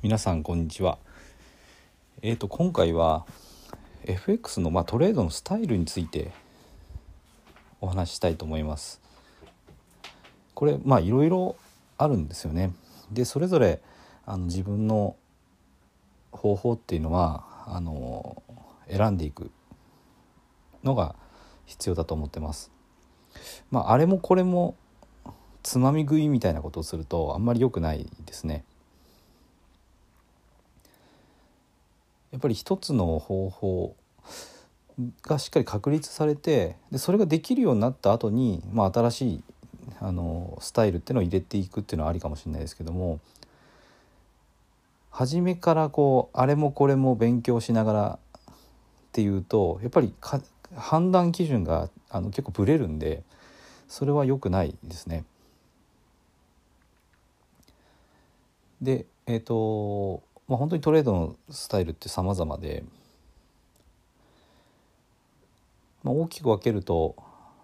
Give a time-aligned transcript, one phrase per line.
[0.00, 0.96] 皆さんこんにちは。
[2.22, 3.26] えっ、と今回は
[4.04, 6.30] FX のまあ、トレードのスタイルについて
[7.80, 9.00] お話ししたいと思います。
[10.54, 11.56] これまあいろいろ
[11.96, 12.70] あるんですよね。
[13.10, 13.80] でそれぞれ
[14.24, 15.16] あの自分の
[16.30, 18.40] 方法っていうのはあの
[18.88, 19.50] 選んでいく
[20.84, 21.16] のが
[21.66, 22.70] 必要だと思ってます。
[23.72, 24.76] まああれもこれも
[25.64, 28.64] つまみ食いみたいなことをするとあんまり良くないですね。
[32.32, 33.96] やっぱり一つの方法
[35.22, 39.42] がしっかり確立されてでそれができるようになった後にまあ、新しい
[40.00, 43.20] あのスタイルっていうのを入れていくっていうのはありかもしれないですけども
[45.10, 48.54] 初めからこうあれもこれも勉強しながらっ
[49.12, 50.14] ていうとやっぱり
[50.76, 53.22] 判断基準があの結構ブレるんで
[53.88, 55.24] それは良くないですね。
[58.80, 62.82] でえっ、ー、とまあ、本当にトレードのスタイルって様々で、
[66.02, 67.14] まあ、大きく分けると、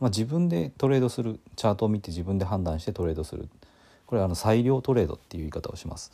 [0.00, 3.48] まあ、自分でトレードするチャートを見て自分で判断してトレードする
[4.06, 6.10] これはあの裁量トレードっていう言い方をします。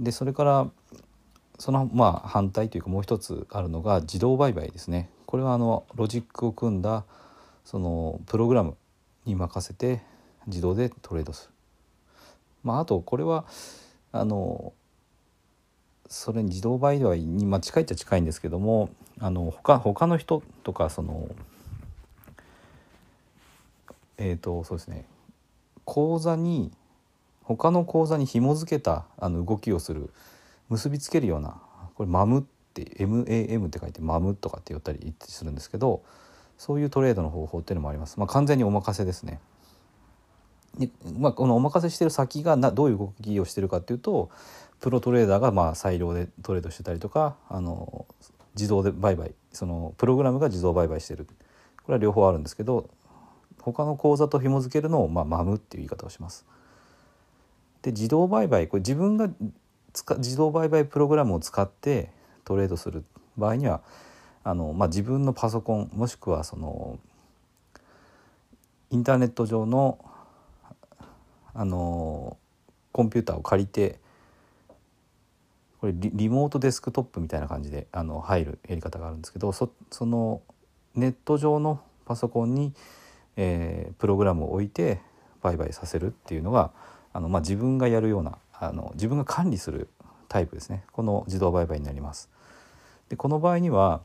[0.00, 0.70] でそれから
[1.58, 5.10] そのまあ反対というかもう一つあるのが自動売買ですね。
[5.26, 7.04] これはあのロジックを組んだ
[7.66, 8.76] そのプログラム
[9.26, 10.00] に任せて
[10.46, 11.52] 自動でトレードする。
[12.62, 13.44] まあ、あとこれは
[14.12, 14.72] あの
[16.08, 21.28] それに自動売買に、まあ、近いっちゃ近いんですけどもあの他他の人とかその
[24.18, 25.04] えっ、ー、とそうですね
[25.84, 26.70] 口座に
[27.42, 30.10] 他の口座に紐付けたあの動きをする
[30.68, 31.60] 結びつけるような
[31.94, 32.42] これマムっ
[32.74, 36.02] て MAM って書いてマムとかって言ったりするんですけど
[36.58, 38.18] そういうトレードの方法っていうのもあります。
[38.18, 39.40] まあ、完全にお任せですね。
[40.78, 44.28] でまあ、このお任せしてる先がなどういう動きをしてるかっていうと
[44.80, 48.06] プロトレーダーがまあ裁量でトレードしてたりとかあの
[48.54, 51.32] 自動で売買そのプログラムが自動売買してるこ
[51.88, 52.88] れは両方あるんですけど
[53.60, 56.46] 他の口座と紐付けるのを、まあ、マムっていう言い方をします。
[57.82, 59.28] で自動売買これ自分が
[60.18, 62.10] 自動売買プログラムを使って
[62.44, 63.04] トレードする
[63.36, 63.80] 場合には
[64.44, 66.98] あの、まあ、自分のパソコンもしくはその
[68.90, 69.98] インターネット上の
[71.54, 72.36] あの
[72.92, 73.98] コンピューターを借りて
[75.86, 79.70] これリモートデスクトップみたいな感じであの入るやり方があるんですけどそ
[80.00, 80.42] の
[80.96, 82.72] ネット上のパソコンに、
[83.36, 85.00] えー、プログラムを置いて
[85.42, 86.72] 売買させるっていうのが
[87.12, 89.88] あの、まあ、自分がやるようなあの自分が管理する
[90.28, 92.30] タイプですねこの自動売買になります。
[93.08, 94.00] でこの場合には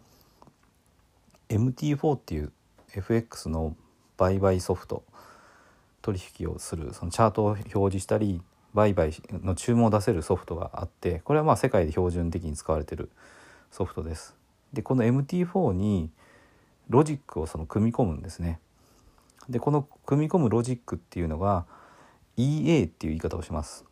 [1.50, 2.52] MT4 っていう
[2.94, 3.76] FX の
[4.18, 5.04] 売買ソフト
[6.04, 13.10] 取引をするそのチャートを表示したり売買の注文を出せるソフトがあってこれはまあ世界で標準的に使われてる
[13.72, 14.36] ソフトです。
[14.74, 16.10] でこの MT4 に
[16.90, 18.60] ロジックをその組み込むんですね。
[19.50, 21.66] でこの組み込むロジックっていうのが
[22.38, 23.86] EA っていう言い方をします。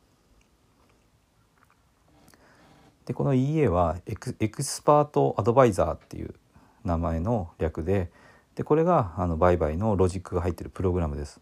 [3.06, 6.36] でこの EA はエクエクスパートアドバイザーっていう
[6.86, 8.12] 名前の略で
[8.56, 11.42] でこれがあの売買のロジックが入ってるプログラムです。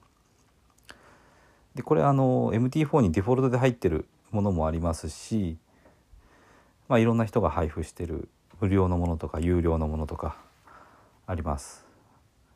[1.78, 5.58] でこれあの MT4 にデフォルトで入ってるものもありますし、
[6.90, 8.30] まあ、いろんな人が配布してる
[8.60, 10.38] 無料のものとか有料のものとか
[11.28, 11.86] あります。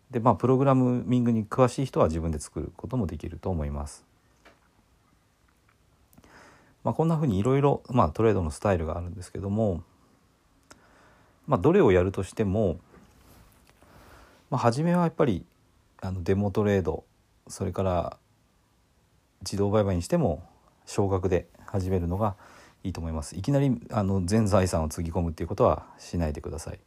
[0.10, 4.04] でまあプログラミングに詳しい人は自分で作ることもできると思います。
[6.84, 7.84] まあ、こんなふうにいろいろ
[8.16, 9.84] トレードのスタイルがあるんですけども、
[11.46, 12.80] まあ、どれをやるとしても、
[14.50, 15.46] まあ、初めはやっぱり
[16.02, 17.04] あのデモトレード
[17.48, 18.18] それから
[19.42, 20.44] 自動売買にしても
[20.86, 22.36] 少額で始めるのが
[22.84, 23.38] いいと思います。
[23.38, 26.80] いきなりあの全財産をつぎ込むっていうことはしないでください。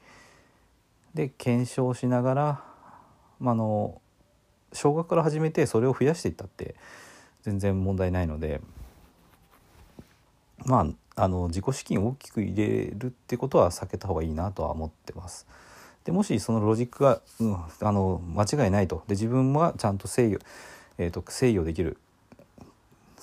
[1.14, 2.64] で検証しながら、
[3.38, 4.00] まあの
[4.72, 6.74] 少額から始めてそれを増やしていったって
[7.42, 8.60] 全然問題ないので
[10.64, 10.80] ま
[11.16, 15.46] ああの自己資金を大きく入れるってことは避けた方がいいなとは思ってます。
[16.02, 19.04] でもしそのロジックが、うん、あの間違いないと。
[19.06, 20.38] で自分はちゃんと制御、
[20.98, 21.98] えーと制御できる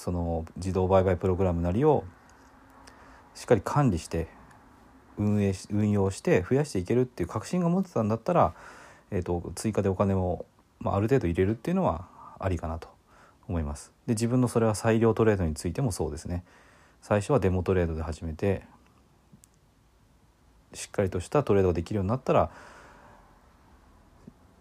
[0.01, 2.03] その自動売買プログラムなりを
[3.35, 4.29] しっかり管理して
[5.15, 8.55] 運営運用して増やしていけるっていう確信が持ってたんだったら、
[9.11, 10.47] えーと、追加でお金を、
[10.79, 12.07] まあ、ある程度入れるっていうのは
[12.39, 12.87] ありかなと
[13.47, 13.91] 思います。
[14.07, 16.43] で自分のそれは裁量トレードについてもそうですね。
[17.03, 18.63] 最初はデモトレードで始めて
[20.73, 22.49] しっかりとしたトレードができるようになったら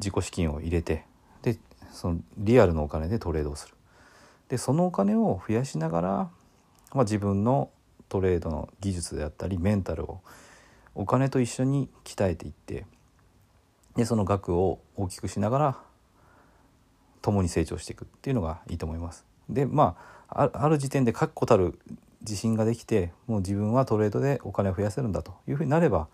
[0.00, 1.06] 自己資金を入れて
[1.40, 1.56] で
[1.92, 3.74] そのリアルのお金でトレードをする
[4.50, 6.30] でそのお金を増やしながら、ま
[6.92, 7.70] あ、自分の
[8.08, 10.20] トレードの技術であったりメンタルを
[10.96, 12.84] お金と一緒に鍛えていって
[13.96, 15.78] でその額を大きくしながら
[17.22, 19.24] 共に成長していくっていうのがいいと思います。
[19.48, 19.96] でま
[20.28, 21.78] あある時点で確固たる
[22.22, 26.08] 自信ができてもう自分はトレードでお金を増やせるんだというふうになれば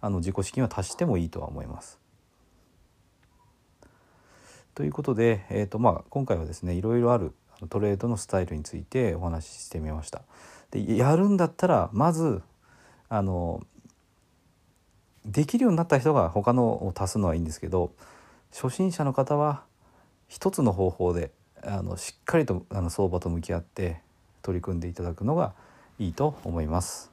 [0.00, 1.98] あの自己資金は足してもいいとは思います。
[4.74, 7.34] ということで、えーとまあ、今回はですねいろいろある
[7.68, 10.22] トレードのスタイルについてお話ししてみました。
[10.70, 12.42] でやるんだったらまず
[13.08, 13.64] あの
[15.24, 17.92] できるようになった人が他のを足すのはいいんですけど
[18.50, 19.62] 初心者の方は
[20.28, 21.30] 一つの方法で
[21.62, 24.00] あのしっかりとあの相場と向き合って
[24.42, 25.54] 取り組んでいただくのが
[25.98, 27.12] いいと思います。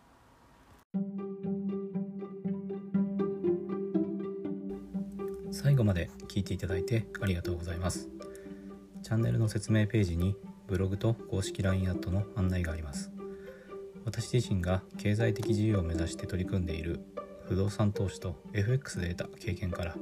[5.52, 8.19] 最後まで聞いていただいてありがとうございます。
[9.09, 10.35] チャンネルの説明ページに
[10.67, 13.11] ブログと公式 LINE アットの案内があります。
[14.06, 17.00] 私自身が経済的自由を目指して取り組んでいる
[17.47, 19.95] 不動産投資と FX で得た経験から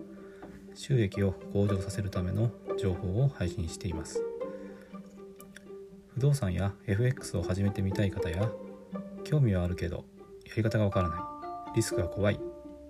[0.76, 4.22] 収益を向上させるための情報を配信しています
[6.14, 8.52] 不動産や FX を始めてみたい方や
[9.24, 10.04] 興味はあるけど
[10.46, 11.20] やり方がわからない
[11.78, 12.40] リスクが怖い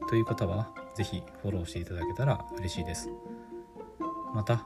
[0.09, 3.07] という方は是非フォローしていただけたら嬉しいです
[4.33, 4.65] また